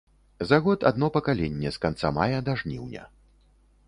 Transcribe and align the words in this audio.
За 0.51 0.57
год 0.67 0.85
адно 0.91 1.09
пакаленне 1.17 1.73
з 1.75 1.83
канца 1.83 2.11
мая 2.17 2.39
да 2.47 2.57
жніўня. 2.63 3.03